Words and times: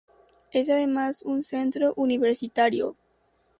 Es 0.51 0.67
además 0.67 1.21
un 1.21 1.43
centro 1.43 1.93
universitario. 1.95 2.95